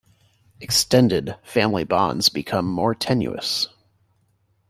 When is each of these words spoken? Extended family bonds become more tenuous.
Extended 0.59 1.35
family 1.43 1.83
bonds 1.83 2.29
become 2.29 2.65
more 2.65 2.95
tenuous. 2.95 3.67